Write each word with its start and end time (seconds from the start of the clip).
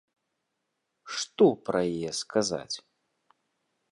Што 1.17 1.45
пра 1.67 1.81
яе 1.93 2.11
сказаць? 2.21 2.75